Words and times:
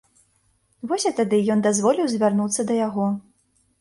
Вось 0.91 1.05
і 1.09 1.11
тады 1.21 1.41
ён 1.55 1.59
дазволіў 1.67 2.05
звярнуцца 2.15 2.61
да 2.73 2.79
яго. 2.87 3.05